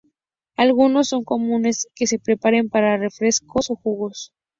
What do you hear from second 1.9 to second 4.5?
que se preparen para refrescos o jugos.